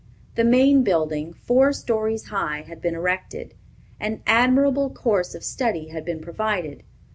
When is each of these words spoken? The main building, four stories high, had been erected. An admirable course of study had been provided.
The 0.33 0.43
main 0.43 0.81
building, 0.81 1.31
four 1.31 1.71
stories 1.73 2.29
high, 2.29 2.63
had 2.65 2.81
been 2.81 2.95
erected. 2.95 3.53
An 3.99 4.23
admirable 4.25 4.89
course 4.89 5.35
of 5.35 5.43
study 5.43 5.89
had 5.89 6.05
been 6.05 6.21
provided. 6.21 6.81